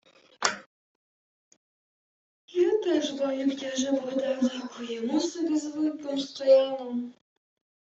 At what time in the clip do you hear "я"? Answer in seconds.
2.47-2.77